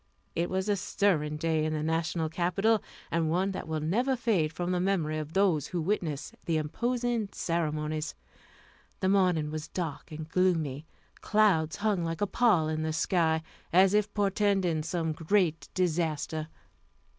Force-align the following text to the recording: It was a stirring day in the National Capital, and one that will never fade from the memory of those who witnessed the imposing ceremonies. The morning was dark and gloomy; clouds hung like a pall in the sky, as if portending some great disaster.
It 0.35 0.49
was 0.49 0.67
a 0.67 0.75
stirring 0.75 1.37
day 1.37 1.63
in 1.63 1.73
the 1.73 1.83
National 1.83 2.27
Capital, 2.27 2.81
and 3.11 3.29
one 3.29 3.51
that 3.51 3.67
will 3.67 3.81
never 3.81 4.15
fade 4.15 4.51
from 4.51 4.71
the 4.71 4.79
memory 4.79 5.19
of 5.19 5.33
those 5.33 5.67
who 5.67 5.79
witnessed 5.79 6.33
the 6.45 6.57
imposing 6.57 7.29
ceremonies. 7.31 8.15
The 9.01 9.09
morning 9.09 9.51
was 9.51 9.67
dark 9.67 10.11
and 10.11 10.27
gloomy; 10.27 10.87
clouds 11.21 11.75
hung 11.75 12.03
like 12.03 12.19
a 12.21 12.25
pall 12.25 12.67
in 12.67 12.81
the 12.81 12.93
sky, 12.93 13.43
as 13.71 13.93
if 13.93 14.11
portending 14.15 14.81
some 14.81 15.11
great 15.11 15.69
disaster. 15.75 16.47